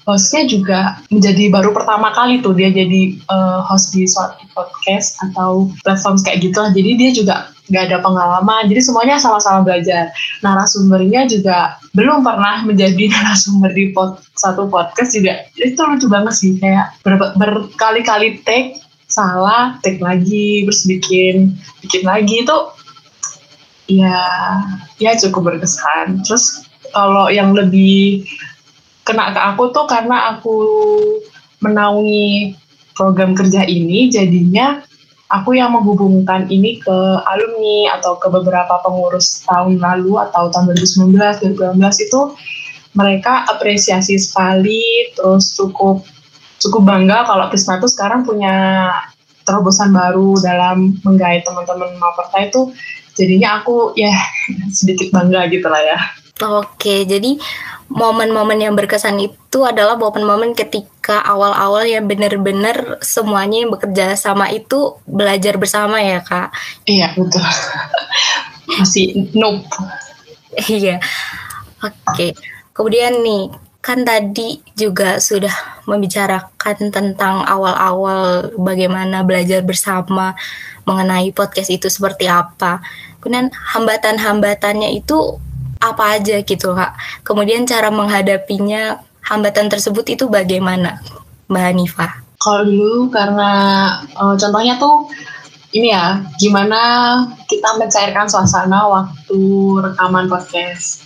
hostnya 0.03 0.43
juga 0.43 0.79
menjadi 1.07 1.47
baru 1.47 1.71
pertama 1.71 2.11
kali 2.11 2.43
tuh 2.43 2.51
dia 2.51 2.67
jadi 2.67 3.15
eh, 3.15 3.59
host 3.63 3.95
di 3.95 4.03
suatu 4.03 4.43
podcast 4.51 5.15
atau 5.23 5.71
platform 5.87 6.19
kayak 6.19 6.43
gitu 6.43 6.59
lah. 6.59 6.75
Jadi 6.75 6.91
dia 6.99 7.11
juga 7.15 7.35
nggak 7.71 7.83
ada 7.87 7.97
pengalaman. 8.03 8.67
Jadi 8.67 8.81
semuanya 8.83 9.15
sama-sama 9.23 9.63
belajar. 9.63 10.11
Narasumbernya 10.43 11.31
juga 11.31 11.79
belum 11.95 12.27
pernah 12.27 12.67
menjadi 12.67 13.07
narasumber 13.15 13.71
di 13.71 13.95
pod, 13.95 14.19
satu 14.35 14.67
podcast 14.67 15.15
juga. 15.15 15.47
Itu 15.55 15.79
lucu 15.87 16.11
banget 16.11 16.35
sih. 16.35 16.59
Kayak 16.59 16.91
ber- 17.07 17.39
berkali-kali 17.39 18.43
take 18.43 18.83
salah 19.07 19.79
take 19.79 20.03
lagi 20.03 20.67
terus 20.67 20.83
bikin 20.83 21.55
bikin 21.87 22.03
lagi. 22.03 22.43
Itu 22.43 22.75
ya 23.87 24.19
ya 24.99 25.15
cukup 25.15 25.55
berkesan. 25.55 26.27
Terus 26.27 26.66
kalau 26.91 27.27
yang 27.31 27.55
lebih 27.55 28.27
kena 29.07 29.31
ke 29.31 29.39
aku 29.39 29.71
tuh 29.71 29.87
karena 29.87 30.35
aku 30.35 30.55
menaungi 31.63 32.53
program 32.93 33.33
kerja 33.33 33.63
ini 33.63 34.11
jadinya 34.11 34.83
aku 35.31 35.55
yang 35.55 35.75
menghubungkan 35.75 36.47
ini 36.51 36.79
ke 36.79 36.97
alumni 37.23 37.99
atau 37.99 38.19
ke 38.19 38.27
beberapa 38.27 38.79
pengurus 38.83 39.43
tahun 39.47 39.79
lalu 39.79 40.19
atau 40.27 40.51
tahun 40.51 40.75
2019 40.75 41.55
2018 41.55 42.05
itu 42.07 42.19
mereka 42.97 43.45
apresiasi 43.47 44.17
sekali 44.17 45.13
terus 45.13 45.53
cukup 45.53 46.03
cukup 46.57 46.81
bangga 46.83 47.27
kalau 47.27 47.45
Prisma 47.53 47.77
itu 47.77 47.87
sekarang 47.91 48.25
punya 48.25 48.89
terobosan 49.45 49.93
baru 49.95 50.35
dalam 50.41 50.97
menggait 51.05 51.45
teman-teman 51.45 51.95
Maperta 51.95 52.37
itu 52.43 52.61
jadinya 53.15 53.61
aku 53.61 53.95
ya 53.95 54.11
sedikit 54.77 55.13
bangga 55.15 55.47
gitu 55.47 55.65
lah 55.71 55.81
ya. 55.81 55.99
Oke, 56.37 57.05
jadi 57.09 57.37
momen-momen 57.87 58.59
yang 58.59 58.75
berkesan 58.75 59.17
itu 59.17 59.63
adalah 59.63 59.95
momen-momen 59.95 60.53
ketika 60.53 61.23
awal-awal 61.23 61.87
yang 61.87 62.05
benar-benar 62.05 62.99
semuanya 62.99 63.63
yang 63.63 63.71
bekerja 63.71 64.13
sama 64.19 64.51
itu 64.51 64.99
belajar 65.07 65.55
bersama 65.55 66.03
ya 66.03 66.19
kak. 66.21 66.51
Iya 66.85 67.15
betul. 67.15 67.47
Masih 68.77 69.31
noob. 69.33 69.63
Iya. 70.67 70.99
Oke. 71.81 72.35
Kemudian 72.75 73.23
nih, 73.23 73.49
kan 73.81 74.03
tadi 74.03 74.59
juga 74.75 75.23
sudah 75.23 75.81
membicarakan 75.87 76.91
tentang 76.91 77.47
awal-awal 77.47 78.51
bagaimana 78.59 79.23
belajar 79.23 79.63
bersama 79.63 80.35
mengenai 80.83 81.31
podcast 81.31 81.71
itu 81.71 81.87
seperti 81.87 82.27
apa. 82.27 82.83
Kemudian 83.23 83.49
hambatan-hambatannya 83.53 84.91
itu 84.91 85.39
apa 85.81 86.17
aja 86.17 86.41
gitu 86.41 86.73
kak. 86.73 86.97
Kemudian 87.23 87.65
cara 87.69 87.89
menghadapinya 87.93 89.01
hambatan 89.25 89.67
tersebut 89.67 90.05
itu 90.07 90.25
bagaimana, 90.31 91.01
Mbak 91.51 91.63
Hanifah? 91.63 92.11
Kalau 92.37 92.63
dulu 92.63 93.09
karena 93.09 93.51
uh, 94.15 94.37
contohnya 94.37 94.77
tuh 94.77 95.09
ini 95.75 95.91
ya, 95.91 96.23
gimana 96.39 96.79
kita 97.49 97.75
mencairkan 97.75 98.29
suasana 98.29 98.87
waktu 98.87 99.41
rekaman 99.83 100.31
podcast. 100.31 101.05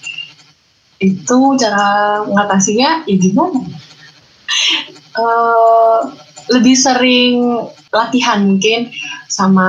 itu 1.01 1.57
cara 1.57 2.21
mengatasinya 2.29 3.09
ya 3.09 3.15
gimana? 3.17 3.57
Uh, 5.17 6.13
lebih 6.53 6.77
sering 6.77 7.57
latihan 7.89 8.43
mungkin 8.45 8.93
sama 9.31 9.67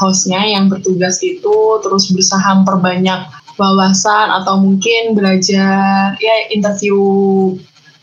hostnya 0.00 0.44
yang 0.44 0.70
bertugas 0.70 1.18
itu 1.24 1.80
terus 1.84 2.06
berusaha 2.12 2.48
memperbanyak 2.62 3.26
wawasan 3.58 4.30
atau 4.30 4.62
mungkin 4.62 5.18
belajar 5.18 6.14
ya 6.22 6.34
interview 6.54 6.96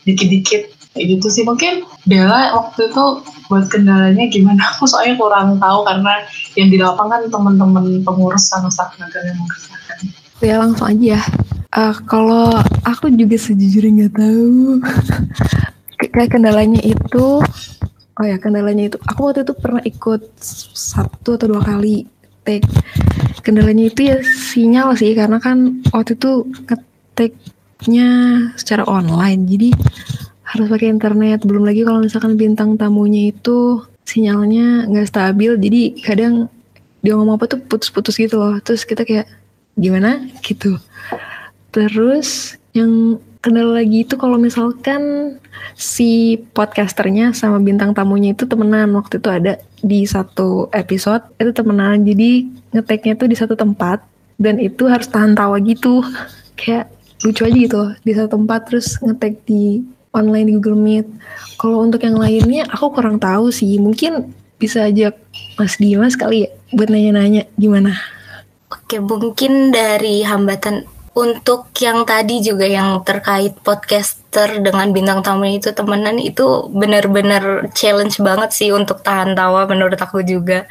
dikit-dikit. 0.04 0.76
Kayak 0.96 1.06
gitu 1.20 1.26
sih. 1.28 1.44
Mungkin 1.44 1.84
Bella 2.08 2.56
waktu 2.56 2.88
itu 2.88 3.04
buat 3.50 3.68
kendalanya 3.68 4.28
gimana? 4.30 4.60
Aku 4.76 4.86
soalnya 4.86 5.16
kurang 5.18 5.58
tahu 5.58 5.82
karena 5.84 6.24
yang 6.54 6.68
di 6.68 6.78
lapangan 6.78 7.26
teman-teman 7.32 8.04
pengurus 8.04 8.48
sama 8.48 8.70
staf 8.70 8.94
tenaga 8.96 9.20
yang 9.24 9.36
mengerjakan. 9.40 9.98
Ya 10.44 10.54
langsung 10.60 10.88
aja 10.92 11.18
uh, 11.76 11.96
kalau 12.08 12.56
aku 12.82 13.12
juga 13.12 13.36
sejujurnya 13.36 14.08
nggak 14.08 14.14
tahu. 14.16 14.80
Kayak 16.16 16.30
kendalanya 16.32 16.80
itu 16.80 17.26
oh 18.16 18.24
ya 18.24 18.36
kendalanya 18.40 18.88
itu. 18.88 18.98
Aku 19.04 19.28
waktu 19.28 19.44
itu 19.44 19.54
pernah 19.56 19.82
ikut 19.84 20.22
satu 20.72 21.36
atau 21.36 21.46
dua 21.56 21.62
kali 21.64 22.08
take 22.44 22.64
kendalanya 23.46 23.86
itu 23.86 24.10
ya 24.10 24.18
sinyal 24.26 24.98
sih 24.98 25.14
karena 25.14 25.38
kan 25.38 25.86
waktu 25.94 26.18
itu 26.18 26.50
ngetiknya 26.66 28.10
secara 28.58 28.82
online 28.90 29.46
jadi 29.46 29.70
harus 30.42 30.66
pakai 30.66 30.90
internet. 30.90 31.46
Belum 31.46 31.62
lagi 31.62 31.86
kalau 31.86 32.02
misalkan 32.02 32.34
bintang 32.34 32.74
tamunya 32.74 33.30
itu 33.30 33.86
sinyalnya 34.02 34.90
nggak 34.90 35.06
stabil 35.06 35.54
jadi 35.62 35.82
kadang 36.02 36.50
dia 37.06 37.14
ngomong 37.14 37.38
apa 37.38 37.46
tuh 37.46 37.62
putus-putus 37.62 38.18
gitu 38.18 38.42
loh. 38.42 38.58
Terus 38.58 38.82
kita 38.82 39.06
kayak 39.06 39.30
gimana? 39.78 40.26
Gitu. 40.42 40.74
Terus 41.70 42.58
yang 42.74 43.22
kendala 43.46 43.78
lagi 43.78 44.02
itu 44.02 44.18
kalau 44.18 44.34
misalkan 44.42 45.34
si 45.78 46.42
podcasternya 46.50 47.30
sama 47.30 47.62
bintang 47.62 47.94
tamunya 47.94 48.34
itu 48.34 48.42
temenan. 48.42 48.90
Waktu 48.98 49.22
itu 49.22 49.28
ada 49.30 49.62
di 49.78 50.02
satu 50.02 50.66
episode 50.74 51.22
itu 51.38 51.54
temenan. 51.54 52.02
Jadi 52.02 52.50
ngeteknya 52.74 53.14
tuh 53.14 53.30
di 53.30 53.38
satu 53.38 53.54
tempat 53.54 54.02
dan 54.42 54.58
itu 54.58 54.90
harus 54.90 55.06
tahan 55.06 55.38
tawa 55.38 55.62
gitu. 55.62 56.02
Kayak 56.58 56.90
lucu 57.22 57.46
aja 57.46 57.54
gitu 57.54 57.82
di 58.02 58.12
satu 58.18 58.34
tempat 58.34 58.66
terus 58.66 58.98
ngetek 58.98 59.46
di 59.46 59.86
online 60.10 60.50
di 60.50 60.52
Google 60.58 60.82
Meet. 60.82 61.06
Kalau 61.62 61.86
untuk 61.86 62.02
yang 62.02 62.18
lainnya 62.18 62.66
aku 62.66 62.90
kurang 62.90 63.22
tahu 63.22 63.54
sih. 63.54 63.78
Mungkin 63.78 64.34
bisa 64.58 64.90
ajak 64.90 65.14
Mas 65.54 65.78
Dimas 65.78 66.18
kali 66.18 66.48
ya 66.48 66.50
buat 66.74 66.90
nanya-nanya 66.90 67.46
gimana. 67.54 67.94
Oke, 68.66 68.98
mungkin 68.98 69.70
dari 69.70 70.26
hambatan 70.26 70.95
untuk 71.16 71.72
yang 71.80 72.04
tadi 72.04 72.44
juga 72.44 72.68
yang 72.68 73.00
terkait 73.00 73.56
podcaster 73.64 74.60
dengan 74.60 74.92
bintang 74.92 75.24
tamu 75.24 75.48
itu 75.48 75.72
temenan 75.72 76.20
itu 76.20 76.68
benar-benar 76.68 77.72
challenge 77.72 78.20
banget 78.20 78.52
sih 78.52 78.68
untuk 78.68 79.00
tahan 79.00 79.32
tawa 79.32 79.64
menurut 79.64 79.96
aku 79.96 80.20
juga. 80.20 80.68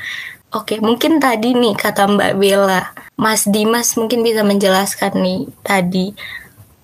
Oke, 0.53 0.77
mungkin 0.77 1.17
tadi 1.17 1.57
nih 1.57 1.73
kata 1.73 2.05
Mbak 2.05 2.33
Bella, 2.37 2.93
Mas 3.17 3.49
Dimas 3.49 3.97
mungkin 3.97 4.21
bisa 4.21 4.45
menjelaskan 4.45 5.17
nih 5.17 5.49
tadi 5.65 6.13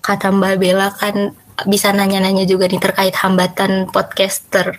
kata 0.02 0.34
Mbak 0.34 0.54
Bella 0.58 0.90
kan 0.90 1.30
bisa 1.70 1.94
nanya-nanya 1.94 2.42
juga 2.42 2.66
nih 2.66 2.82
terkait 2.82 3.14
hambatan 3.14 3.86
podcaster 3.94 4.74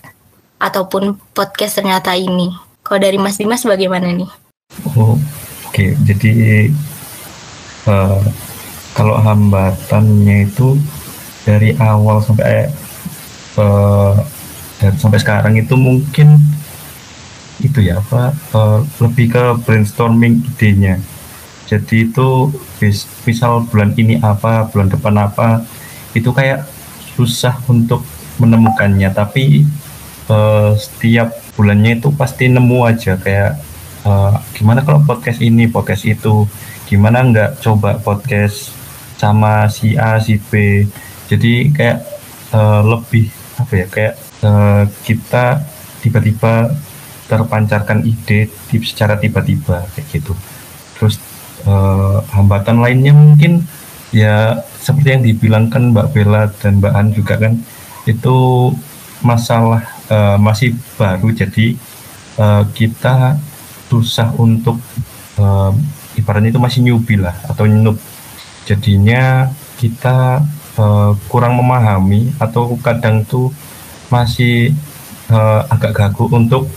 ataupun 0.60 1.16
podcast 1.32 1.80
ternyata 1.80 2.20
ini. 2.20 2.52
Kalau 2.84 3.00
dari 3.00 3.16
Mas 3.16 3.40
Dimas 3.40 3.64
bagaimana 3.64 4.12
nih? 4.12 4.28
Oh, 4.92 5.16
oke. 5.16 5.72
Okay. 5.72 5.96
Jadi 6.04 6.68
uh, 7.88 8.20
kalau 8.94 9.18
hambatannya 9.18 10.48
itu 10.48 10.78
dari 11.44 11.76
awal 11.82 12.24
sampai 12.24 12.70
uh, 13.60 14.16
dan 14.80 14.94
sampai 14.96 15.20
sekarang 15.20 15.54
itu 15.60 15.76
mungkin 15.76 16.40
itu 17.64 17.80
ya 17.80 18.00
apa 18.02 18.34
uh, 18.54 18.80
lebih 19.02 19.34
ke 19.34 19.44
brainstorming 19.66 20.44
idenya. 20.56 21.00
Jadi 21.68 22.12
itu 22.12 22.52
misal 23.26 23.66
bulan 23.72 23.96
ini 23.96 24.20
apa 24.20 24.68
bulan 24.70 24.92
depan 24.92 25.16
apa 25.16 25.64
itu 26.14 26.30
kayak 26.30 26.68
susah 27.16 27.56
untuk 27.72 28.04
menemukannya. 28.38 29.10
Tapi 29.10 29.64
uh, 30.28 30.76
setiap 30.76 31.34
bulannya 31.56 32.04
itu 32.04 32.12
pasti 32.14 32.52
nemu 32.52 32.80
aja 32.84 33.16
kayak 33.18 33.58
uh, 34.04 34.38
gimana 34.54 34.84
kalau 34.84 35.02
podcast 35.02 35.40
ini 35.40 35.72
podcast 35.72 36.04
itu? 36.04 36.46
Gimana 36.84 37.24
nggak 37.26 37.64
coba 37.64 37.98
podcast 37.98 38.83
sama 39.24 39.72
si 39.72 39.96
A 39.96 40.20
si 40.20 40.36
B. 40.36 40.84
Jadi 41.32 41.72
kayak 41.72 42.04
uh, 42.52 42.84
lebih 42.84 43.32
apa 43.56 43.72
ya 43.72 43.88
kayak 43.88 44.14
uh, 44.44 44.84
kita 45.08 45.64
tiba-tiba 46.04 46.76
terpancarkan 47.32 48.04
ide 48.04 48.52
secara 48.84 49.16
tiba-tiba 49.16 49.88
kayak 49.96 50.08
gitu. 50.12 50.36
Terus 51.00 51.16
uh, 51.64 52.20
hambatan 52.36 52.84
lainnya 52.84 53.16
mungkin 53.16 53.64
ya 54.12 54.60
seperti 54.84 55.16
yang 55.16 55.24
dibilangkan 55.24 55.96
Mbak 55.96 56.08
Bella 56.12 56.52
dan 56.60 56.84
Mbak 56.84 56.94
An 56.94 57.08
juga 57.16 57.40
kan 57.40 57.54
itu 58.04 58.36
masalah 59.24 59.88
uh, 60.12 60.36
masih 60.36 60.76
baru. 61.00 61.32
Jadi 61.32 61.80
uh, 62.36 62.68
kita 62.76 63.40
susah 63.88 64.36
untuk 64.36 64.76
uh, 65.40 65.72
ibaratnya 66.20 66.52
itu 66.52 66.60
masih 66.60 66.84
newbie 66.84 67.22
lah 67.24 67.34
atau 67.48 67.64
noob 67.64 67.96
jadinya 68.64 69.52
kita 69.78 70.44
uh, 70.80 71.12
kurang 71.28 71.60
memahami 71.60 72.32
atau 72.40 72.76
kadang 72.80 73.24
tuh 73.28 73.52
masih 74.08 74.72
uh, 75.32 75.68
agak 75.68 75.96
gagu 75.96 76.30
untuk 76.32 76.70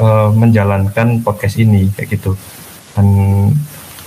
uh, 0.00 0.32
menjalankan 0.32 1.20
podcast 1.20 1.60
ini 1.60 1.92
kayak 1.94 2.18
gitu. 2.18 2.32
Dan 2.96 3.06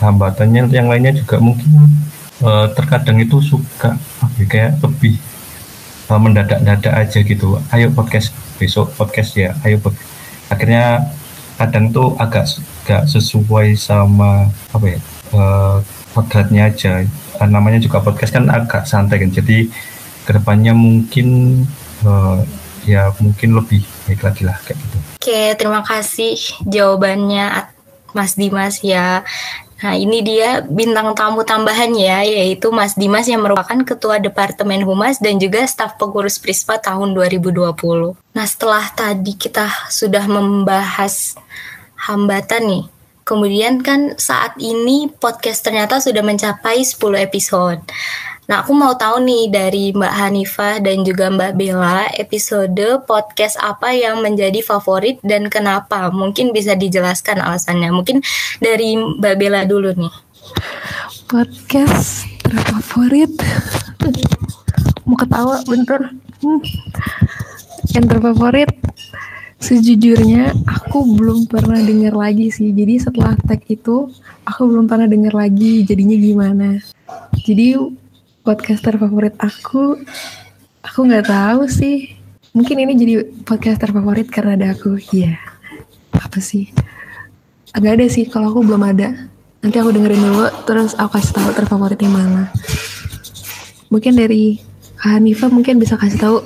hambatannya 0.02 0.68
yang 0.74 0.90
lainnya 0.90 1.14
juga 1.14 1.38
mungkin 1.38 1.70
uh, 2.42 2.68
terkadang 2.74 3.22
itu 3.22 3.38
suka 3.40 3.96
okay, 4.22 4.46
kayak 4.50 4.72
lebih 4.82 5.16
uh, 6.10 6.18
mendadak-dadak 6.18 6.94
aja 6.94 7.20
gitu. 7.22 7.62
Ayo 7.70 7.94
podcast 7.94 8.34
besok 8.62 8.94
podcast 8.94 9.34
ya 9.34 9.58
ayo 9.66 9.82
akhirnya 10.54 11.10
kadang 11.58 11.90
tuh 11.90 12.14
agak 12.22 12.46
gak 12.86 13.10
sesuai 13.10 13.74
sama 13.74 14.46
apa 14.70 14.86
ya 14.86 15.00
uh, 15.34 15.82
kodratnya 16.14 16.72
aja. 16.72 17.04
Namanya 17.42 17.82
juga 17.82 18.04
podcast 18.04 18.36
kan 18.36 18.48
agak 18.48 18.86
santai 18.86 19.22
kan. 19.24 19.32
Jadi 19.34 19.72
ke 20.22 20.32
depannya 20.32 20.72
mungkin 20.78 21.62
uh, 22.06 22.40
ya 22.86 23.14
mungkin 23.22 23.58
lebih 23.58 23.82
baik 24.10 24.22
lagi 24.22 24.44
lah 24.46 24.58
kayak 24.66 24.78
gitu. 24.78 24.98
Oke 25.22 25.42
terima 25.58 25.82
kasih 25.86 26.38
jawabannya 26.66 27.70
Mas 28.14 28.36
Dimas 28.38 28.82
ya. 28.82 29.26
Nah, 29.82 29.98
ini 29.98 30.22
dia 30.22 30.62
bintang 30.62 31.18
tamu 31.18 31.42
tambahan 31.42 31.90
ya, 31.98 32.22
yaitu 32.22 32.70
Mas 32.70 32.94
Dimas 32.94 33.26
yang 33.26 33.42
merupakan 33.42 33.82
Ketua 33.82 34.22
Departemen 34.22 34.86
Humas 34.86 35.18
dan 35.18 35.42
juga 35.42 35.66
staf 35.66 35.98
pengurus 35.98 36.38
Prispa 36.38 36.78
tahun 36.78 37.18
2020. 37.18 37.74
Nah, 38.14 38.46
setelah 38.46 38.94
tadi 38.94 39.34
kita 39.34 39.66
sudah 39.90 40.22
membahas 40.30 41.34
hambatan 41.98 42.62
nih, 42.70 42.84
Kemudian 43.32 43.80
kan 43.80 44.20
saat 44.20 44.60
ini 44.60 45.08
podcast 45.08 45.64
ternyata 45.64 46.04
sudah 46.04 46.20
mencapai 46.20 46.84
10 46.84 47.00
episode. 47.16 47.80
Nah, 48.52 48.60
aku 48.60 48.76
mau 48.76 48.92
tahu 49.00 49.24
nih 49.24 49.48
dari 49.48 49.96
Mbak 49.96 50.12
Hanifah 50.20 50.84
dan 50.84 51.08
juga 51.08 51.32
Mbak 51.32 51.56
Bella, 51.56 52.12
episode 52.20 53.08
podcast 53.08 53.56
apa 53.64 53.96
yang 53.96 54.20
menjadi 54.20 54.60
favorit 54.60 55.24
dan 55.24 55.48
kenapa? 55.48 56.12
Mungkin 56.12 56.52
bisa 56.52 56.76
dijelaskan 56.76 57.40
alasannya. 57.40 57.88
Mungkin 57.96 58.20
dari 58.60 59.00
Mbak 59.00 59.36
Bella 59.40 59.64
dulu 59.64 59.96
nih. 59.96 60.12
Podcast 61.32 62.28
terfavorit. 62.44 63.32
mau 65.08 65.16
ketawa 65.16 65.64
bentar. 65.64 66.12
Hmm. 66.44 66.60
Yang 67.96 68.06
terfavorit 68.12 68.72
Sejujurnya 69.62 70.58
aku 70.66 71.06
belum 71.06 71.46
pernah 71.46 71.78
dengar 71.78 72.18
lagi 72.18 72.50
sih. 72.50 72.74
Jadi 72.74 72.98
setelah 72.98 73.38
tag 73.46 73.62
itu 73.70 74.10
aku 74.42 74.62
belum 74.66 74.90
pernah 74.90 75.06
dengar 75.06 75.38
lagi 75.38 75.86
jadinya 75.86 76.18
gimana. 76.18 76.70
Jadi 77.46 77.78
podcaster 78.42 78.98
favorit 78.98 79.38
aku 79.38 80.02
aku 80.82 81.00
nggak 81.06 81.30
tahu 81.30 81.70
sih. 81.70 82.10
Mungkin 82.58 82.76
ini 82.84 82.94
jadi 82.98 83.14
podcaster 83.46 83.94
favorit 83.94 84.28
karena 84.34 84.58
ada 84.58 84.68
aku. 84.74 84.98
Iya. 85.14 85.38
Yeah. 85.38 85.40
Apa 86.18 86.42
sih? 86.42 86.74
Agak 87.72 88.02
ada 88.02 88.06
sih 88.10 88.26
kalau 88.26 88.50
aku 88.50 88.66
belum 88.66 88.82
ada. 88.82 89.30
Nanti 89.62 89.78
aku 89.78 89.94
dengerin 89.94 90.26
dulu 90.26 90.50
terus 90.66 90.98
aku 90.98 91.22
kasih 91.22 91.38
tahu 91.38 91.50
terfavoritnya 91.54 92.10
mana. 92.10 92.50
Mungkin 93.94 94.18
dari 94.18 94.58
Hanifah 95.02 95.54
mungkin 95.54 95.78
bisa 95.78 95.98
kasih 95.98 96.18
tahu 96.18 96.38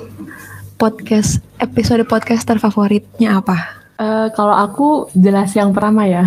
podcast 0.76 1.40
episode 1.56 2.04
podcast 2.04 2.44
terfavoritnya 2.44 3.40
apa? 3.40 3.56
Uh, 3.96 4.28
kalau 4.36 4.52
aku 4.52 4.88
jelas 5.16 5.56
yang 5.56 5.72
pertama 5.72 6.04
ya. 6.04 6.24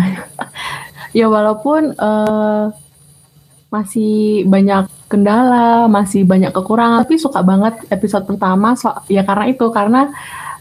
ya 1.18 1.30
walaupun 1.30 1.94
uh, 1.94 2.74
masih 3.70 4.42
banyak 4.50 4.90
kendala, 5.06 5.86
masih 5.86 6.26
banyak 6.26 6.50
kekurangan, 6.50 7.06
tapi 7.06 7.22
suka 7.22 7.46
banget 7.46 7.78
episode 7.94 8.26
pertama 8.26 8.74
so, 8.74 8.90
ya 9.06 9.22
karena 9.22 9.46
itu 9.46 9.70
karena 9.70 10.10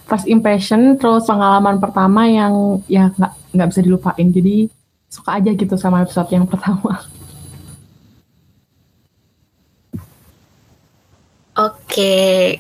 first 0.06 0.30
impression 0.30 0.98
terus 0.98 1.26
pengalaman 1.26 1.82
pertama 1.82 2.30
yang 2.30 2.82
ya 2.86 3.10
nggak 3.14 3.34
nggak 3.54 3.68
bisa 3.70 3.82
dilupain 3.86 4.30
jadi 4.30 4.70
suka 5.10 5.42
aja 5.42 5.54
gitu 5.54 5.74
sama 5.78 6.06
episode 6.06 6.30
yang 6.30 6.46
pertama. 6.52 7.02
Oke, 11.60 12.56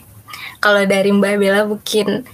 kalau 0.59 0.83
dari 0.83 1.09
Mbak 1.11 1.35
Bella 1.39 1.63
mungkin 1.67 2.27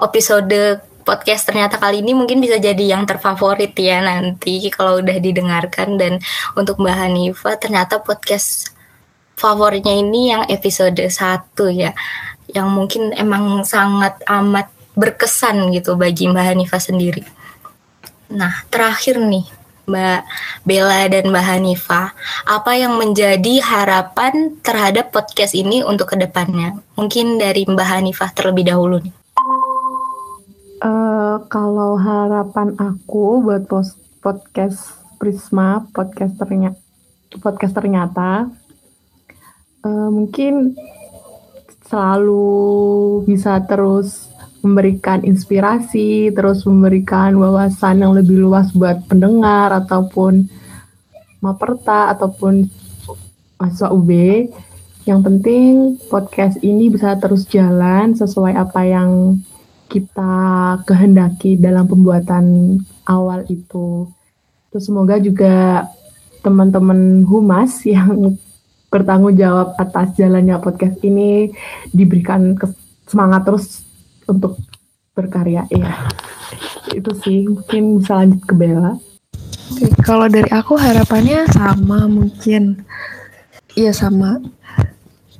episode 0.00 0.80
podcast 1.04 1.48
ternyata 1.48 1.80
kali 1.80 2.04
ini 2.04 2.12
mungkin 2.16 2.40
bisa 2.40 2.60
jadi 2.60 2.96
yang 2.96 3.08
terfavorit 3.08 3.72
ya 3.76 4.00
nanti 4.04 4.68
kalau 4.72 5.00
udah 5.00 5.16
didengarkan 5.16 5.96
dan 5.96 6.20
untuk 6.56 6.80
Mbak 6.80 6.96
Hanifa 6.96 7.56
ternyata 7.56 8.00
podcast 8.00 8.72
favoritnya 9.36 9.96
ini 9.96 10.32
yang 10.32 10.42
episode 10.48 11.00
1 11.00 11.16
ya 11.72 11.92
yang 12.52 12.68
mungkin 12.68 13.14
emang 13.16 13.62
sangat 13.64 14.20
amat 14.26 14.68
berkesan 14.98 15.70
gitu 15.72 15.94
bagi 15.94 16.28
Mbak 16.28 16.46
Hanifa 16.52 16.76
sendiri. 16.82 17.22
Nah, 18.30 18.66
terakhir 18.68 19.18
nih 19.18 19.59
Mbak 19.90 20.20
Bella 20.62 21.10
dan 21.10 21.34
Mbak 21.34 21.46
Hanifa, 21.50 22.14
apa 22.46 22.72
yang 22.78 22.94
menjadi 22.94 23.58
harapan 23.58 24.54
terhadap 24.62 25.10
podcast 25.10 25.58
ini 25.58 25.82
untuk 25.82 26.14
ke 26.14 26.16
depannya? 26.16 26.78
Mungkin 26.94 27.42
dari 27.42 27.66
Mbak 27.66 27.88
Hanifah 27.90 28.30
terlebih 28.30 28.70
dahulu 28.70 29.02
nih. 29.02 29.14
Uh, 30.80 31.42
kalau 31.52 31.98
harapan 31.98 32.72
aku 32.78 33.42
buat 33.42 33.66
podcast 34.22 34.96
Prisma, 35.20 35.84
podcast 35.92 36.38
ternyata, 36.40 36.80
podcast 37.44 37.76
ternyata 37.76 38.48
uh, 39.84 40.08
mungkin 40.08 40.72
selalu 41.84 42.46
bisa 43.26 43.58
terus 43.66 44.30
memberikan 44.60 45.24
inspirasi, 45.24 46.32
terus 46.32 46.64
memberikan 46.68 47.36
wawasan 47.36 48.04
yang 48.04 48.12
lebih 48.12 48.44
luas 48.44 48.72
buat 48.72 49.04
pendengar 49.08 49.72
ataupun 49.72 50.48
maperta 51.40 52.12
ataupun 52.12 52.68
mahasiswa 53.56 53.88
UB. 53.92 54.10
Yang 55.08 55.20
penting 55.24 55.72
podcast 56.12 56.60
ini 56.60 56.92
bisa 56.92 57.16
terus 57.16 57.48
jalan 57.48 58.12
sesuai 58.12 58.52
apa 58.54 58.84
yang 58.84 59.40
kita 59.90 60.34
kehendaki 60.86 61.58
dalam 61.58 61.88
pembuatan 61.88 62.78
awal 63.08 63.42
itu. 63.50 64.06
Terus 64.70 64.84
semoga 64.86 65.18
juga 65.18 65.88
teman-teman 66.46 67.26
humas 67.26 67.82
yang 67.88 68.38
bertanggung 68.90 69.38
jawab 69.38 69.78
atas 69.78 70.14
jalannya 70.18 70.58
podcast 70.58 70.98
ini 71.06 71.50
diberikan 71.94 72.58
semangat 73.06 73.46
terus 73.46 73.89
untuk 74.30 74.56
berkarya 75.12 75.66
ya 75.74 76.08
itu 76.94 77.10
sih 77.22 77.38
mungkin 77.46 78.02
bisa 78.02 78.12
lanjut 78.22 78.42
ke 78.44 78.54
Bella. 78.54 78.92
Oke, 79.70 79.86
kalau 80.02 80.26
dari 80.26 80.50
aku 80.50 80.74
harapannya 80.74 81.46
sama 81.50 82.10
mungkin. 82.10 82.82
Iya 83.78 83.94
sama. 83.94 84.42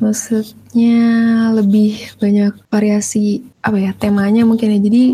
Maksudnya 0.00 1.02
lebih 1.52 2.16
banyak 2.16 2.56
variasi 2.70 3.44
apa 3.60 3.76
ya 3.76 3.92
temanya 3.92 4.46
mungkin 4.46 4.72
ya. 4.72 4.80
Jadi 4.80 5.04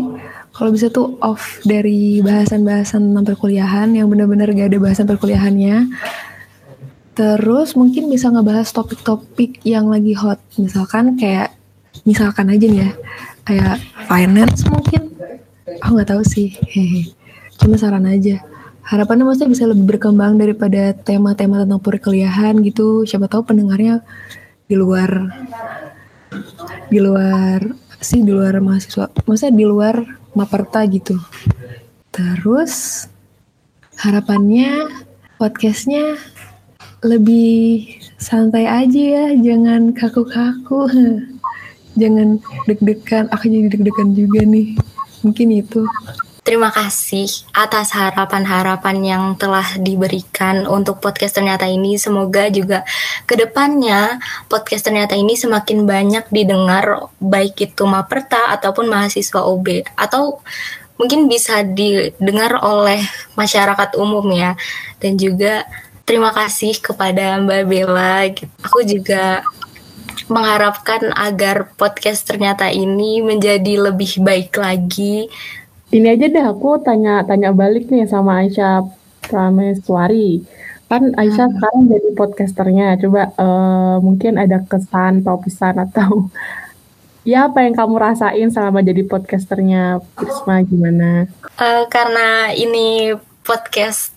kalau 0.53 0.69
bisa 0.73 0.89
tuh 0.93 1.17
off 1.21 1.61
dari 1.65 2.21
bahasan-bahasan 2.21 3.13
tentang 3.13 3.25
perkuliahan 3.33 3.93
yang 3.93 4.07
benar-benar 4.09 4.53
gak 4.53 4.73
ada 4.73 4.79
bahasan 4.79 5.05
perkuliahannya. 5.09 5.91
Terus 7.17 7.73
mungkin 7.73 8.13
bisa 8.13 8.29
ngebahas 8.29 8.69
topik-topik 8.69 9.65
yang 9.65 9.89
lagi 9.89 10.13
hot. 10.13 10.37
Misalkan 10.61 11.17
kayak 11.17 11.57
misalkan 12.05 12.53
aja 12.53 12.65
nih 12.69 12.85
ya 12.85 12.91
kayak 13.47 13.79
finance 14.11 14.67
mungkin. 14.67 15.15
Aku 15.79 15.95
nggak 15.95 16.11
tahu 16.11 16.23
sih. 16.27 16.51
Hehe. 16.67 17.15
Cuma 17.55 17.79
saran 17.79 18.03
aja. 18.03 18.43
Harapannya 18.83 19.23
maksudnya 19.27 19.51
bisa 19.51 19.63
lebih 19.67 19.95
berkembang 19.95 20.35
daripada 20.35 20.91
tema-tema 20.91 21.63
tentang 21.63 21.79
perkuliahan 21.79 22.59
gitu. 22.63 23.07
Siapa 23.07 23.31
tahu 23.31 23.47
pendengarnya 23.47 24.03
di 24.67 24.75
luar 24.75 25.31
di 26.91 26.99
luar 26.99 27.63
sih 28.03 28.23
di 28.23 28.31
luar 28.31 28.59
mahasiswa. 28.59 29.07
Maksudnya 29.23 29.55
di 29.55 29.65
luar 29.67 29.95
maperta 30.35 30.83
gitu. 30.87 31.15
Terus 32.11 33.05
harapannya 33.99 34.87
podcastnya 35.35 36.15
lebih 37.03 37.91
santai 38.17 38.65
aja 38.67 39.01
ya. 39.03 39.25
Jangan 39.35 39.91
kaku-kaku 39.91 40.87
jangan 41.97 42.37
deg-degan 42.69 43.25
aku 43.33 43.49
jadi 43.49 43.67
deg-degan 43.73 44.09
juga 44.13 44.39
nih 44.45 44.77
mungkin 45.25 45.47
itu 45.51 45.81
Terima 46.47 46.71
kasih 46.71 47.27
atas 47.51 47.91
harapan-harapan 47.91 49.03
yang 49.03 49.23
telah 49.35 49.67
diberikan 49.83 50.63
untuk 50.63 51.03
podcast 51.03 51.35
ternyata 51.35 51.67
ini. 51.67 51.99
Semoga 51.99 52.47
juga 52.47 52.87
ke 53.27 53.35
depannya 53.35 54.15
podcast 54.47 54.87
ternyata 54.87 55.11
ini 55.19 55.35
semakin 55.35 55.83
banyak 55.83 56.23
didengar 56.31 57.11
baik 57.19 57.59
itu 57.59 57.83
Maperta 57.83 58.47
ataupun 58.55 58.87
mahasiswa 58.87 59.43
OB 59.43 59.91
atau 59.99 60.39
mungkin 60.95 61.27
bisa 61.27 61.67
didengar 61.67 62.63
oleh 62.63 63.03
masyarakat 63.35 63.99
umum 63.99 64.23
ya. 64.31 64.55
Dan 65.03 65.19
juga 65.19 65.67
terima 66.07 66.31
kasih 66.31 66.79
kepada 66.79 67.43
Mbak 67.43 67.63
Bella. 67.67 68.23
Aku 68.63 68.87
juga 68.87 69.43
mengharapkan 70.25 71.13
agar 71.13 71.69
podcast 71.77 72.25
ternyata 72.25 72.73
ini 72.73 73.21
menjadi 73.21 73.91
lebih 73.91 74.17
baik 74.25 74.57
lagi. 74.57 75.29
Ini 75.87 76.17
aja 76.17 76.25
deh 76.27 76.45
aku 76.45 76.81
tanya-tanya 76.81 77.53
balik 77.53 77.87
nih 77.87 78.09
sama 78.09 78.43
Aisyah 78.43 78.83
Prameswari. 79.23 80.41
Kan 80.89 81.13
Aisyah 81.15 81.47
hmm. 81.47 81.55
sekarang 81.55 81.83
jadi 81.93 82.09
podcasternya. 82.17 82.87
Coba 82.99 83.21
uh, 83.37 83.95
mungkin 84.03 84.41
ada 84.41 84.63
kesan 84.65 85.23
atau 85.23 85.37
pesan 85.39 85.75
atau 85.79 86.09
ya 87.31 87.47
apa 87.47 87.63
yang 87.63 87.75
kamu 87.75 87.95
rasain 87.95 88.49
selama 88.51 88.83
jadi 88.83 89.03
podcasternya 89.07 90.03
Prisma 90.15 90.63
gimana? 90.63 91.29
Uh, 91.55 91.87
karena 91.87 92.51
ini 92.55 93.15
podcast 93.47 94.11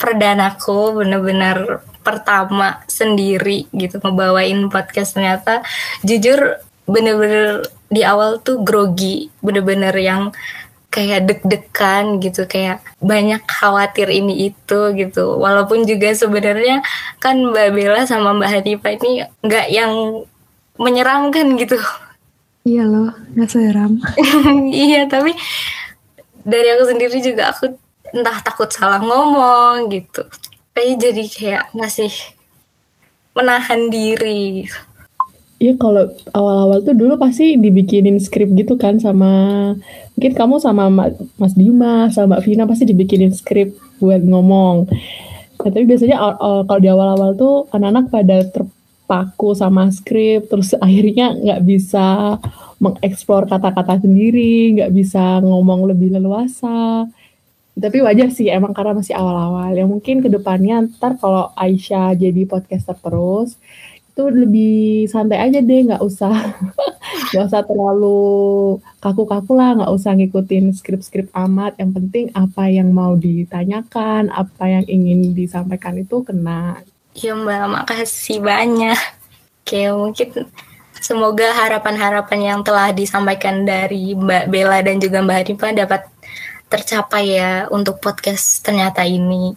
perdanaku 0.00 1.00
bener-bener 1.04 1.84
pertama 2.04 2.84
sendiri 2.86 3.66
gitu 3.72 3.98
ngebawain 3.98 4.68
podcast. 4.68 5.16
Ternyata 5.16 5.64
jujur 6.04 6.60
bener-bener 6.84 7.64
di 7.88 8.04
awal 8.04 8.44
tuh 8.44 8.60
grogi 8.60 9.32
bener-bener 9.40 9.96
yang 9.96 10.30
kayak 10.94 11.26
deg-degan 11.26 12.22
gitu 12.22 12.46
kayak 12.46 12.78
banyak 13.02 13.42
khawatir 13.50 14.06
ini 14.12 14.54
itu 14.54 14.80
gitu. 14.94 15.40
Walaupun 15.42 15.82
juga 15.82 16.14
sebenarnya 16.14 16.86
kan 17.18 17.40
Mbak 17.50 17.68
Bella 17.74 18.06
sama 18.06 18.30
Mbak 18.30 18.50
Hanifah 18.52 18.92
ini 19.02 19.10
nggak 19.42 19.66
yang 19.74 20.22
menyeramkan 20.78 21.58
gitu. 21.58 21.74
Iya 22.62 22.86
loh 22.86 23.10
nggak 23.34 23.50
seram. 23.50 23.98
Iya 24.86 25.10
tapi 25.10 25.34
dari 26.46 26.68
aku 26.78 26.84
sendiri 26.94 27.18
juga 27.18 27.50
aku 27.50 27.74
entah 28.14 28.38
takut 28.46 28.70
salah 28.70 29.02
ngomong 29.02 29.90
gitu 29.90 30.22
kayak 30.74 30.98
jadi 30.98 31.24
kayak 31.30 31.64
masih 31.72 32.12
menahan 33.34 33.90
diri 33.90 34.66
Iya 35.62 35.78
kalau 35.80 36.10
awal-awal 36.34 36.82
tuh 36.82 36.92
dulu 36.92 37.14
pasti 37.16 37.56
dibikinin 37.56 38.18
skrip 38.20 38.52
gitu 38.52 38.74
kan 38.76 38.98
sama 38.98 39.32
mungkin 40.12 40.32
kamu 40.34 40.60
sama 40.60 40.90
Mas 41.40 41.54
Bima 41.56 42.10
sama 42.10 42.36
Mbak 42.36 42.42
Vina 42.44 42.64
pasti 42.68 42.84
dibikinin 42.84 43.32
skrip 43.32 43.72
buat 44.02 44.20
ngomong. 44.20 44.90
Nah, 45.62 45.70
tapi 45.72 45.88
biasanya 45.88 46.36
kalau 46.68 46.80
di 46.82 46.90
awal-awal 46.90 47.38
tuh 47.38 47.70
anak-anak 47.72 48.04
pada 48.12 48.36
terpaku 48.50 49.56
sama 49.56 49.88
skrip 49.88 50.52
terus 50.52 50.76
akhirnya 50.84 51.32
nggak 51.32 51.60
bisa 51.64 52.36
mengeksplor 52.82 53.48
kata-kata 53.48 54.04
sendiri, 54.04 54.76
nggak 54.76 54.92
bisa 54.92 55.40
ngomong 55.40 55.88
lebih 55.88 56.12
leluasa 56.12 57.08
tapi 57.74 57.98
wajar 58.06 58.30
sih 58.30 58.46
emang 58.46 58.70
karena 58.70 58.94
masih 58.94 59.18
awal-awal. 59.18 59.74
Yang 59.74 59.88
mungkin 59.90 60.16
ke 60.22 60.28
depannya 60.30 60.86
ntar 60.94 61.18
kalau 61.18 61.50
Aisyah 61.58 62.14
jadi 62.14 62.46
podcaster 62.46 62.94
terus 63.02 63.58
itu 64.14 64.30
lebih 64.30 65.10
santai 65.10 65.42
aja 65.42 65.58
deh 65.58 65.90
nggak 65.90 65.98
usah 65.98 66.30
nggak 67.34 67.44
usah 67.50 67.66
terlalu 67.66 68.78
kaku-kaku 69.02 69.58
lah 69.58 69.74
nggak 69.74 69.90
usah 69.90 70.14
ngikutin 70.14 70.70
skrip-skrip 70.70 71.34
amat. 71.34 71.74
Yang 71.82 71.90
penting 71.98 72.24
apa 72.30 72.70
yang 72.70 72.94
mau 72.94 73.18
ditanyakan 73.18 74.30
apa 74.30 74.64
yang 74.70 74.84
ingin 74.86 75.34
disampaikan 75.34 75.98
itu 75.98 76.22
kena. 76.22 76.78
Ya 77.18 77.34
mbak. 77.34 77.90
Makasih 77.90 78.38
banyak. 78.38 78.98
Kayak 79.66 79.98
mungkin 79.98 80.28
semoga 81.02 81.50
harapan-harapan 81.52 82.40
yang 82.40 82.60
telah 82.62 82.94
disampaikan 82.94 83.66
dari 83.66 84.16
Mbak 84.16 84.48
Bella 84.48 84.80
dan 84.80 84.96
juga 85.02 85.20
Mbak 85.20 85.36
Hanifah 85.42 85.72
dapat 85.74 86.00
tercapai 86.74 87.38
ya 87.38 87.70
untuk 87.70 88.02
podcast 88.02 88.66
ternyata 88.66 89.06
ini. 89.06 89.54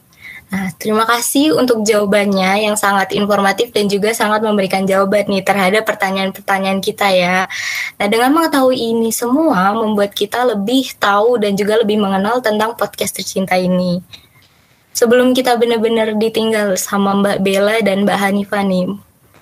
Nah, 0.47 0.71
terima 0.79 1.03
kasih 1.03 1.59
untuk 1.59 1.83
jawabannya 1.83 2.63
yang 2.63 2.79
sangat 2.79 3.11
informatif 3.11 3.75
dan 3.75 3.91
juga 3.91 4.15
sangat 4.15 4.39
memberikan 4.39 4.87
jawaban 4.87 5.27
nih 5.27 5.43
terhadap 5.43 5.83
pertanyaan-pertanyaan 5.83 6.79
kita 6.79 7.11
ya. 7.11 7.51
Nah, 7.99 8.07
dengan 8.07 8.31
mengetahui 8.31 8.79
ini 8.79 9.11
semua 9.11 9.75
membuat 9.75 10.15
kita 10.15 10.47
lebih 10.47 10.95
tahu 10.95 11.35
dan 11.43 11.59
juga 11.59 11.83
lebih 11.83 11.99
mengenal 11.99 12.39
tentang 12.39 12.79
podcast 12.79 13.19
tercinta 13.19 13.59
ini. 13.59 13.99
Sebelum 14.95 15.35
kita 15.35 15.59
benar-benar 15.59 16.15
ditinggal 16.15 16.79
sama 16.79 17.11
Mbak 17.19 17.37
Bella 17.43 17.83
dan 17.83 18.07
Mbak 18.07 18.17
Hanifah 18.17 18.63
nih, 18.63 18.87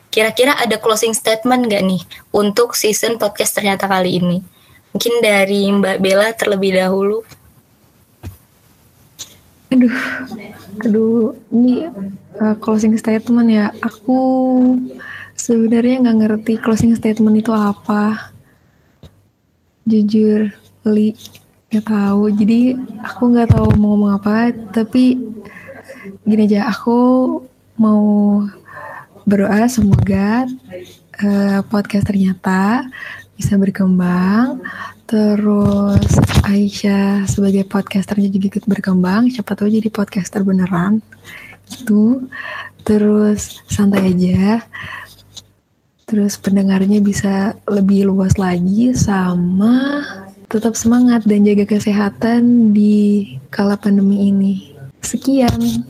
kira-kira 0.10 0.58
ada 0.58 0.82
closing 0.82 1.14
statement 1.14 1.70
nggak 1.70 1.84
nih 1.86 2.02
untuk 2.34 2.74
season 2.74 3.22
podcast 3.22 3.54
ternyata 3.62 3.86
kali 3.86 4.18
ini? 4.18 4.42
Mungkin 4.96 5.22
dari 5.22 5.70
Mbak 5.70 5.98
Bella 6.02 6.34
terlebih 6.34 6.82
dahulu. 6.82 7.22
Aduh, 9.76 9.92
aduh, 10.88 11.36
ini 11.52 11.84
uh, 12.40 12.56
closing 12.64 12.96
statement 12.96 13.52
ya. 13.52 13.76
Aku 13.84 14.16
sebenarnya 15.36 16.00
nggak 16.00 16.18
ngerti 16.24 16.54
closing 16.64 16.96
statement 16.96 17.44
itu 17.44 17.52
apa. 17.52 18.32
Jujur, 19.84 20.48
li 20.88 21.12
nggak 21.68 21.92
tahu. 21.92 22.32
Jadi 22.40 22.72
aku 23.04 23.36
nggak 23.36 23.52
tahu 23.52 23.68
mau 23.76 24.00
ngomong 24.00 24.12
apa. 24.16 24.56
Tapi 24.72 25.20
gini 26.24 26.48
aja, 26.48 26.72
aku 26.72 27.44
mau 27.76 28.40
berdoa 29.28 29.68
semoga 29.68 30.48
uh, 31.20 31.60
podcast 31.68 32.08
ternyata 32.08 32.88
bisa 33.36 33.60
berkembang 33.60 34.64
Terus 35.06 36.10
Aisyah 36.42 37.30
sebagai 37.30 37.66
podcasternya 37.70 38.34
juga 38.34 38.58
ikut 38.58 38.66
berkembang, 38.66 39.30
siapa 39.30 39.54
tahu 39.54 39.70
jadi 39.70 39.90
podcaster 39.94 40.42
beneran. 40.42 41.02
Itu. 41.70 42.26
Terus 42.86 43.62
santai 43.70 44.14
aja. 44.14 44.66
Terus 46.06 46.38
pendengarnya 46.38 47.02
bisa 47.02 47.58
lebih 47.66 48.10
luas 48.10 48.38
lagi 48.38 48.94
sama 48.94 50.06
tetap 50.46 50.78
semangat 50.78 51.26
dan 51.26 51.42
jaga 51.42 51.66
kesehatan 51.66 52.72
di 52.72 53.36
kala 53.50 53.78
pandemi 53.78 54.30
ini. 54.30 54.54
Sekian. 55.02 55.86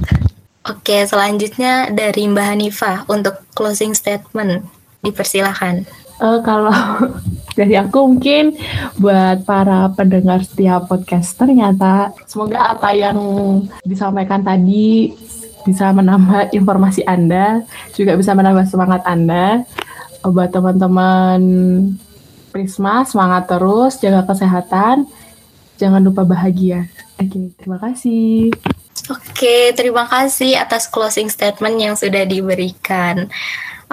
Oke, 0.65 1.05
selanjutnya 1.05 1.91
dari 1.91 2.25
Mbak 2.25 2.47
Hanifah 2.47 2.97
untuk 3.11 3.43
closing 3.53 3.93
statement. 3.93 4.65
Dipersilahkan. 5.03 5.85
Uh, 6.15 6.39
kalau 6.43 6.71
dari 7.59 7.75
aku 7.75 8.15
mungkin 8.15 8.55
buat 8.99 9.43
para 9.43 9.91
pendengar 9.95 10.43
setiap 10.43 10.87
podcast 10.87 11.35
ternyata 11.35 12.11
semoga 12.27 12.75
apa 12.75 12.91
yang 12.95 13.17
disampaikan 13.83 14.43
tadi 14.43 15.11
bisa 15.65 15.89
menambah 15.89 16.53
informasi 16.53 17.01
Anda, 17.09 17.65
juga 17.97 18.13
bisa 18.13 18.37
menambah 18.37 18.69
semangat 18.69 19.01
Anda. 19.03 19.65
Buat 20.21 20.53
teman-teman 20.53 21.41
Prisma, 22.53 23.03
semangat 23.03 23.51
terus, 23.51 23.99
jaga 23.99 24.23
kesehatan, 24.23 25.09
jangan 25.75 26.01
lupa 26.05 26.23
bahagia. 26.23 26.87
Oke, 27.19 27.51
terima 27.59 27.77
kasih. 27.81 28.53
Oke, 29.11 29.75
terima 29.75 30.07
kasih 30.07 30.55
atas 30.55 30.87
closing 30.87 31.27
statement 31.27 31.77
yang 31.77 31.93
sudah 31.99 32.23
diberikan. 32.23 33.27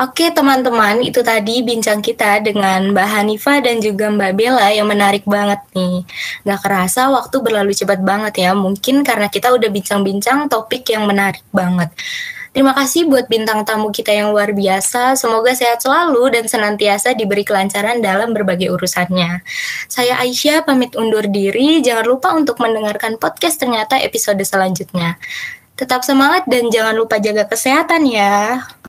Oke 0.03 0.35
teman-teman, 0.35 0.99
itu 0.99 1.23
tadi 1.23 1.62
bincang 1.62 2.03
kita 2.03 2.43
dengan 2.43 2.91
Mbak 2.91 3.07
Hanifah 3.07 3.62
dan 3.62 3.79
juga 3.79 4.11
Mbak 4.11 4.33
Bella 4.35 4.75
yang 4.75 4.91
menarik 4.91 5.23
banget 5.23 5.62
nih. 5.79 6.03
Gak 6.43 6.59
kerasa 6.59 7.07
waktu 7.07 7.38
berlalu 7.38 7.71
cepat 7.71 8.03
banget 8.03 8.43
ya, 8.43 8.51
mungkin 8.51 9.07
karena 9.07 9.31
kita 9.31 9.55
udah 9.55 9.71
bincang-bincang 9.71 10.51
topik 10.51 10.83
yang 10.91 11.07
menarik 11.07 11.47
banget. 11.55 11.95
Terima 12.51 12.75
kasih 12.75 13.07
buat 13.07 13.31
bintang 13.31 13.62
tamu 13.62 13.95
kita 13.95 14.11
yang 14.11 14.35
luar 14.35 14.51
biasa. 14.51 15.15
Semoga 15.15 15.55
sehat 15.55 15.87
selalu 15.87 16.35
dan 16.35 16.51
senantiasa 16.51 17.15
diberi 17.15 17.47
kelancaran 17.47 18.03
dalam 18.03 18.35
berbagai 18.35 18.75
urusannya. 18.75 19.47
Saya 19.87 20.19
Aisyah 20.19 20.67
pamit 20.67 20.99
undur 20.99 21.31
diri. 21.31 21.79
Jangan 21.79 22.11
lupa 22.11 22.35
untuk 22.35 22.59
mendengarkan 22.59 23.23
podcast 23.23 23.62
ternyata 23.62 24.03
episode 24.03 24.43
selanjutnya. 24.43 25.15
Tetap 25.79 26.03
semangat 26.03 26.43
dan 26.51 26.75
jangan 26.75 26.99
lupa 26.99 27.23
jaga 27.23 27.47
kesehatan 27.47 28.03
ya. 28.11 28.67